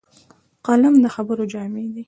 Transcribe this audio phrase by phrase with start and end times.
[0.65, 1.99] قلم د خبرو جامې دي